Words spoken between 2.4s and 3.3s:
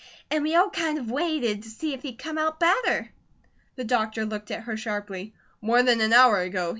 better."